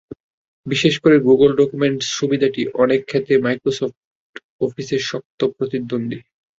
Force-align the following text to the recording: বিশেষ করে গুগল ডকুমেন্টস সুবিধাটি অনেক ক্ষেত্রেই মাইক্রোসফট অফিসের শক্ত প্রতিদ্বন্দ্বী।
বিশেষ 0.65 0.93
করে 1.03 1.15
গুগল 1.27 1.49
ডকুমেন্টস 1.55 2.07
সুবিধাটি 2.17 2.61
অনেক 2.83 2.99
ক্ষেত্রেই 3.05 3.43
মাইক্রোসফট 3.45 3.95
অফিসের 4.61 5.01
শক্ত 5.09 5.39
প্রতিদ্বন্দ্বী। 5.57 6.17